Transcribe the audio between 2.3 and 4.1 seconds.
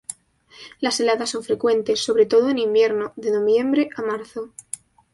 en invierno, de noviembre a